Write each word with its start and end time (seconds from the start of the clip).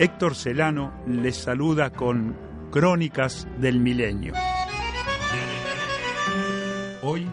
Héctor 0.00 0.36
Celano 0.36 0.92
les 1.08 1.36
saluda 1.36 1.90
con 1.90 2.36
Crónicas 2.70 3.48
del 3.58 3.80
Milenio. 3.80 4.32
Hoy, 7.02 7.26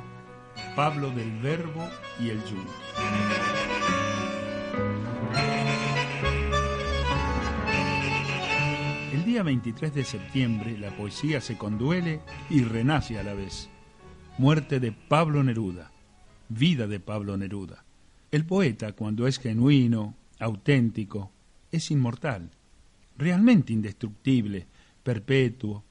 Pablo 0.76 1.12
del 1.12 1.40
Verbo 1.42 1.88
y 2.20 2.32
el 2.32 2.44
Yugo. 2.44 2.74
El 9.14 9.26
día 9.26 9.44
23 9.44 9.94
de 9.94 10.04
septiembre 10.04 10.76
la 10.76 10.90
poesía 10.98 11.42
se 11.42 11.60
conduele 11.60 12.22
y 12.50 12.64
renace 12.64 13.20
a 13.20 13.24
la 13.24 13.36
vez. 13.36 13.70
Muerte 14.40 14.80
de 14.80 14.92
Pablo 14.92 15.44
Neruda, 15.44 15.92
vida 16.50 16.88
de 16.88 17.00
Pablo 17.00 17.38
Neruda. 17.38 17.86
El 18.32 18.44
poeta, 18.44 18.94
cuando 18.94 19.28
es 19.28 19.38
genuino, 19.38 20.16
auténtico, 20.40 21.32
es 21.76 21.92
inmortal, 21.92 22.52
realmente 23.18 23.74
indestructible, 23.74 24.68
perpetuo, 25.04 25.84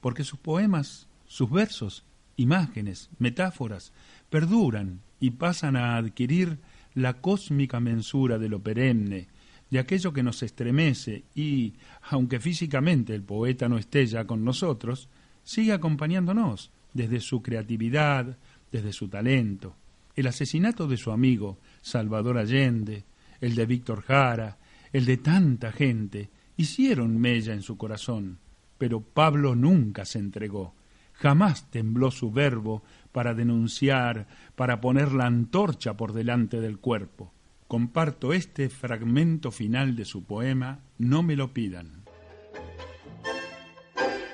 porque 0.00 0.24
sus 0.24 0.38
poemas, 0.38 1.06
sus 1.26 1.50
versos, 1.50 2.04
imágenes, 2.36 3.10
metáforas, 3.18 3.92
perduran 4.30 5.00
y 5.20 5.30
pasan 5.30 5.76
a 5.76 5.96
adquirir 5.96 6.58
la 6.94 7.14
cósmica 7.14 7.80
mensura 7.80 8.38
de 8.38 8.48
lo 8.48 8.60
perenne, 8.60 9.28
de 9.70 9.78
aquello 9.78 10.12
que 10.12 10.22
nos 10.22 10.42
estremece 10.42 11.24
y, 11.34 11.74
aunque 12.10 12.40
físicamente 12.40 13.14
el 13.14 13.22
poeta 13.22 13.68
no 13.68 13.78
esté 13.78 14.06
ya 14.06 14.24
con 14.26 14.44
nosotros, 14.44 15.08
sigue 15.44 15.72
acompañándonos 15.72 16.70
desde 16.94 17.20
su 17.20 17.42
creatividad, 17.42 18.38
desde 18.72 18.92
su 18.92 19.08
talento. 19.08 19.76
El 20.16 20.26
asesinato 20.26 20.88
de 20.88 20.96
su 20.96 21.12
amigo 21.12 21.58
Salvador 21.82 22.38
Allende, 22.38 23.04
el 23.40 23.54
de 23.54 23.66
Víctor 23.66 24.02
Jara, 24.02 24.58
el 24.92 25.04
de 25.04 25.16
tanta 25.16 25.72
gente, 25.72 26.30
hicieron 26.56 27.18
mella 27.18 27.54
en 27.54 27.62
su 27.62 27.76
corazón, 27.76 28.38
pero 28.78 29.00
Pablo 29.00 29.54
nunca 29.54 30.04
se 30.04 30.18
entregó, 30.18 30.74
jamás 31.12 31.70
tembló 31.70 32.10
su 32.10 32.30
verbo 32.30 32.82
para 33.12 33.34
denunciar, 33.34 34.28
para 34.54 34.80
poner 34.80 35.12
la 35.12 35.26
antorcha 35.26 35.96
por 35.96 36.12
delante 36.12 36.60
del 36.60 36.78
cuerpo. 36.78 37.32
Comparto 37.66 38.32
este 38.32 38.70
fragmento 38.70 39.50
final 39.50 39.94
de 39.94 40.04
su 40.04 40.24
poema, 40.24 40.80
No 40.96 41.22
me 41.22 41.36
lo 41.36 41.52
pidan. 41.52 42.04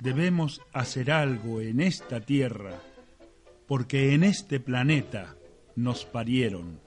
Debemos 0.00 0.60
hacer 0.72 1.10
algo 1.10 1.60
en 1.60 1.80
esta 1.80 2.20
tierra, 2.20 2.78
porque 3.66 4.14
en 4.14 4.22
este 4.22 4.60
planeta 4.60 5.34
nos 5.76 6.04
parieron, 6.04 6.78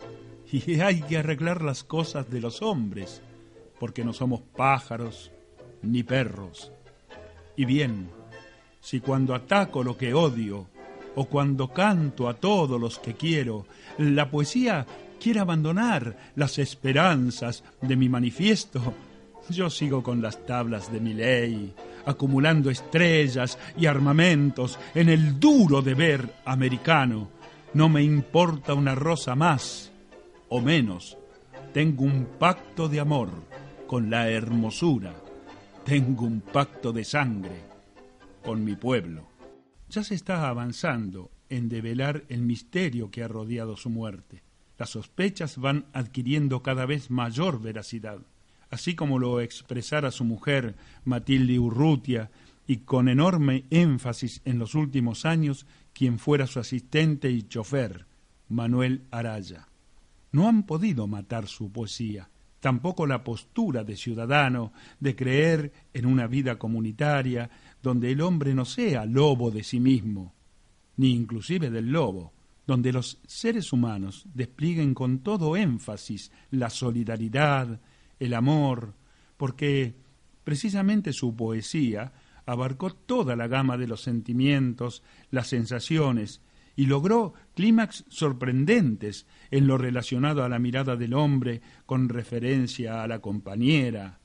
y 0.52 0.80
hay 0.80 1.02
que 1.02 1.18
arreglar 1.18 1.64
las 1.64 1.84
cosas 1.84 2.30
de 2.30 2.40
los 2.40 2.62
hombres, 2.62 3.22
porque 3.80 4.04
no 4.04 4.14
somos 4.14 4.42
pájaros 4.56 5.32
ni 5.82 6.04
perros. 6.04 6.72
Y 7.56 7.66
bien, 7.66 8.10
si 8.80 9.00
cuando 9.00 9.36
ataco 9.36 9.84
lo 9.84 9.98
que 9.98 10.14
odio, 10.14 10.68
o 11.16 11.26
cuando 11.26 11.74
canto 11.74 12.30
a 12.30 12.36
todos 12.36 12.80
los 12.80 13.00
que 13.00 13.16
quiero, 13.16 13.66
la 13.98 14.30
poesía 14.30 14.86
quiere 15.20 15.40
abandonar 15.40 16.16
las 16.36 16.60
esperanzas 16.60 17.64
de 17.82 17.96
mi 17.96 18.08
manifiesto, 18.08 18.94
yo 19.50 19.70
sigo 19.70 20.04
con 20.04 20.22
las 20.22 20.46
tablas 20.46 20.92
de 20.92 21.00
mi 21.00 21.14
ley, 21.14 21.74
acumulando 22.06 22.70
estrellas 22.70 23.58
y 23.76 23.88
armamentos 23.88 24.78
en 24.94 25.10
el 25.10 25.40
duro 25.40 25.82
deber 25.82 26.36
americano. 26.46 27.30
No 27.74 27.90
me 27.90 28.04
importa 28.04 28.76
una 28.76 28.94
rosa 28.94 29.36
más 29.36 29.92
o 30.50 30.62
menos. 30.62 31.18
Tengo 31.74 32.04
un 32.04 32.28
pacto 32.38 32.88
de 32.88 33.00
amor 33.00 33.30
con 33.88 34.10
la 34.10 34.30
hermosura. 34.30 35.16
Tengo 35.86 36.26
un 36.26 36.42
pacto 36.42 36.92
de 36.92 37.06
sangre 37.06 37.64
con 38.44 38.64
mi 38.64 38.76
pueblo. 38.76 39.28
Ya 39.90 40.04
se 40.04 40.14
está 40.14 40.50
avanzando 40.50 41.32
en 41.50 41.70
develar 41.70 42.26
el 42.28 42.42
misterio 42.42 43.10
que 43.10 43.24
ha 43.24 43.30
rodeado 43.30 43.78
su 43.78 43.90
muerte. 43.90 44.44
Las 44.78 44.90
sospechas 44.92 45.58
van 45.58 45.86
adquiriendo 45.94 46.62
cada 46.62 46.86
vez 46.86 47.10
mayor 47.10 47.62
veracidad. 47.62 48.20
Así 48.70 48.96
como 48.96 49.18
lo 49.18 49.40
expresara 49.40 50.12
su 50.12 50.26
mujer 50.26 50.76
Matilde 51.06 51.58
Urrutia 51.58 52.30
y 52.68 52.78
con 52.78 53.08
enorme 53.08 53.64
énfasis 53.70 54.42
en 54.44 54.60
los 54.60 54.76
últimos 54.76 55.26
años 55.26 55.66
quien 55.94 56.20
fuera 56.20 56.46
su 56.46 56.60
asistente 56.60 57.32
y 57.32 57.44
chofer, 57.44 58.06
Manuel 58.50 59.06
Araya. 59.10 59.70
No 60.34 60.50
han 60.50 60.64
podido 60.64 61.08
matar 61.08 61.48
su 61.48 61.72
poesía, 61.72 62.30
tampoco 62.68 63.08
la 63.08 63.24
postura 63.24 63.86
de 63.86 63.96
ciudadano, 63.96 64.74
de 65.00 65.16
creer 65.16 65.72
en 65.94 66.06
una 66.06 66.28
vida 66.28 66.60
comunitaria 66.60 67.50
donde 67.82 68.12
el 68.12 68.20
hombre 68.20 68.54
no 68.54 68.66
sea 68.66 69.06
lobo 69.06 69.52
de 69.52 69.64
sí 69.64 69.80
mismo, 69.80 70.34
ni 70.98 71.12
inclusive 71.14 71.70
del 71.70 71.94
lobo, 71.94 72.34
donde 72.66 72.92
los 72.92 73.22
seres 73.26 73.72
humanos 73.72 74.26
desplieguen 74.34 74.94
con 74.94 75.20
todo 75.20 75.56
énfasis 75.56 76.30
la 76.52 76.70
solidaridad, 76.70 77.80
el 78.20 78.34
amor, 78.34 78.96
porque 79.38 79.96
precisamente 80.44 81.14
su 81.14 81.38
poesía 81.38 82.12
abarcó 82.46 82.90
toda 82.90 83.38
la 83.38 83.48
gama 83.48 83.78
de 83.78 83.88
los 83.88 84.02
sentimientos, 84.02 85.04
las 85.32 85.48
sensaciones, 85.48 86.42
y 86.78 86.86
logró 86.86 87.34
clímax 87.56 88.06
sorprendentes 88.08 89.26
en 89.50 89.66
lo 89.66 89.80
relacionado 89.80 90.44
a 90.44 90.50
la 90.50 90.60
mirada 90.60 90.96
del 90.96 91.16
hombre 91.16 91.62
con 91.88 92.08
referencia 92.08 93.02
a 93.02 93.08
la 93.08 93.20
compañera, 93.20 94.20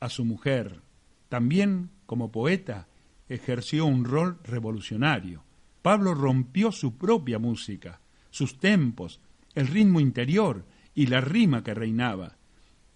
a 0.00 0.08
su 0.08 0.24
mujer. 0.24 0.80
También, 1.28 1.90
como 2.06 2.32
poeta, 2.32 2.88
ejerció 3.28 3.84
un 3.84 4.06
rol 4.06 4.38
revolucionario. 4.42 5.44
Pablo 5.82 6.14
rompió 6.14 6.72
su 6.72 6.96
propia 6.96 7.38
música, 7.38 8.00
sus 8.30 8.58
tempos, 8.58 9.20
el 9.54 9.66
ritmo 9.66 10.00
interior 10.00 10.64
y 10.94 11.06
la 11.06 11.20
rima 11.20 11.62
que 11.62 11.74
reinaba. 11.74 12.38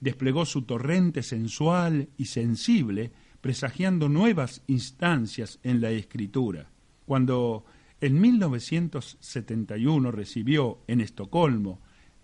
Desplegó 0.00 0.46
su 0.46 0.62
torrente 0.62 1.22
sensual 1.22 2.08
y 2.16 2.26
sensible, 2.26 3.12
presagiando 3.42 4.08
nuevas 4.08 4.62
instancias 4.68 5.58
en 5.62 5.82
la 5.82 5.90
escritura. 5.90 6.70
Cuando 7.04 7.66
en 8.00 8.20
1971 8.20 10.10
recibió 10.10 10.80
en 10.86 11.00
Estocolmo 11.00 11.80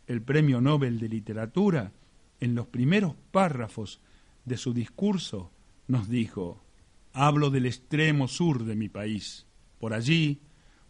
el 0.07 0.21
Premio 0.21 0.61
Nobel 0.61 0.99
de 0.99 1.09
Literatura. 1.09 1.93
En 2.41 2.55
los 2.55 2.67
primeros 2.67 3.15
párrafos 3.31 4.01
de 4.45 4.57
su 4.57 4.75
discurso 4.75 5.51
nos 5.87 6.09
dijo, 6.09 6.63
hablo 7.13 7.51
del 7.51 7.67
extremo 7.67 8.29
sur 8.29 8.65
de 8.65 8.77
mi 8.77 8.89
país. 8.89 9.47
Por 9.79 9.95
allí, 9.95 10.41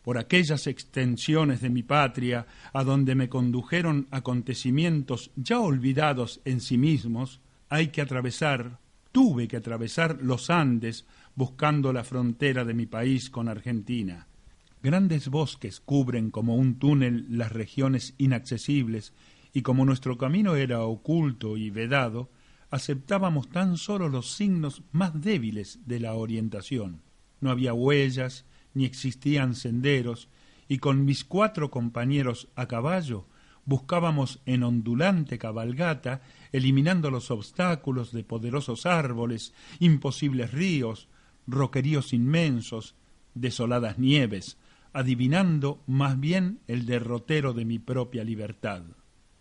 por 0.02 0.18
aquellas 0.18 0.66
extensiones 0.66 1.60
de 1.60 1.70
mi 1.70 1.82
patria 1.82 2.46
a 2.72 2.82
donde 2.82 3.14
me 3.14 3.28
condujeron 3.28 4.08
acontecimientos 4.10 5.30
ya 5.36 5.60
olvidados 5.60 6.40
en 6.44 6.60
sí 6.60 6.76
mismos, 6.76 7.40
hay 7.68 7.88
que 7.88 8.00
atravesar, 8.00 8.80
tuve 9.12 9.46
que 9.46 9.58
atravesar 9.58 10.18
los 10.20 10.50
Andes 10.50 11.06
buscando 11.36 11.92
la 11.92 12.02
frontera 12.02 12.64
de 12.64 12.74
mi 12.74 12.86
país 12.86 13.30
con 13.30 13.48
Argentina. 13.48 14.26
Grandes 14.82 15.28
bosques 15.28 15.78
cubren 15.78 16.32
como 16.32 16.56
un 16.56 16.80
túnel 16.80 17.26
las 17.28 17.52
regiones 17.52 18.14
inaccesibles 18.18 19.12
y 19.52 19.62
como 19.62 19.84
nuestro 19.84 20.18
camino 20.18 20.56
era 20.56 20.82
oculto 20.82 21.56
y 21.56 21.70
vedado, 21.70 22.30
aceptábamos 22.68 23.48
tan 23.48 23.76
solo 23.76 24.08
los 24.08 24.32
signos 24.32 24.82
más 24.90 25.20
débiles 25.20 25.78
de 25.86 26.00
la 26.00 26.14
orientación. 26.14 27.00
No 27.40 27.52
había 27.52 27.74
huellas, 27.74 28.44
ni 28.74 28.84
existían 28.84 29.54
senderos, 29.54 30.28
y 30.66 30.78
con 30.78 31.04
mis 31.04 31.24
cuatro 31.24 31.70
compañeros 31.70 32.48
a 32.56 32.66
caballo 32.66 33.26
buscábamos 33.64 34.40
en 34.46 34.64
ondulante 34.64 35.38
cabalgata, 35.38 36.22
eliminando 36.50 37.08
los 37.12 37.30
obstáculos 37.30 38.10
de 38.10 38.24
poderosos 38.24 38.86
árboles, 38.86 39.54
imposibles 39.78 40.50
ríos, 40.50 41.08
roqueríos 41.46 42.12
inmensos, 42.12 42.96
desoladas 43.34 43.98
nieves, 43.98 44.58
adivinando 44.92 45.82
más 45.86 46.18
bien 46.18 46.60
el 46.66 46.86
derrotero 46.86 47.52
de 47.52 47.64
mi 47.64 47.78
propia 47.78 48.24
libertad. 48.24 48.82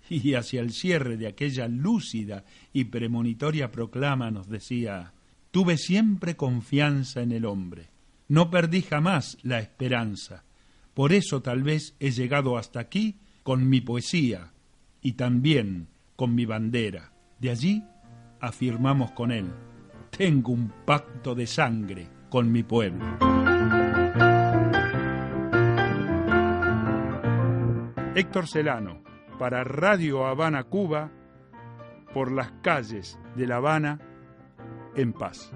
Y 0.09 0.33
hacia 0.33 0.61
el 0.61 0.71
cierre 0.71 1.17
de 1.17 1.27
aquella 1.27 1.67
lúcida 1.67 2.43
y 2.73 2.85
premonitoria 2.85 3.71
proclama 3.71 4.29
nos 4.31 4.49
decía 4.49 5.13
Tuve 5.51 5.77
siempre 5.77 6.35
confianza 6.35 7.21
en 7.21 7.31
el 7.31 7.45
hombre, 7.45 7.89
no 8.27 8.49
perdí 8.49 8.81
jamás 8.81 9.37
la 9.43 9.59
esperanza, 9.59 10.43
por 10.93 11.13
eso 11.13 11.41
tal 11.41 11.63
vez 11.63 11.95
he 11.99 12.11
llegado 12.11 12.57
hasta 12.57 12.79
aquí 12.79 13.17
con 13.43 13.67
mi 13.69 13.81
poesía 13.81 14.51
y 15.01 15.13
también 15.13 15.87
con 16.15 16.35
mi 16.35 16.45
bandera. 16.45 17.11
De 17.39 17.49
allí 17.49 17.83
afirmamos 18.39 19.11
con 19.11 19.31
él, 19.31 19.47
tengo 20.15 20.51
un 20.51 20.71
pacto 20.85 21.35
de 21.35 21.47
sangre 21.47 22.07
con 22.29 22.51
mi 22.51 22.63
pueblo. 22.63 23.30
Héctor 28.13 28.45
Celano, 28.45 29.01
para 29.39 29.63
Radio 29.63 30.25
Habana, 30.25 30.65
Cuba, 30.65 31.09
por 32.13 32.29
las 32.29 32.51
calles 32.61 33.17
de 33.37 33.47
La 33.47 33.55
Habana, 33.55 33.99
en 34.95 35.13
paz. 35.13 35.53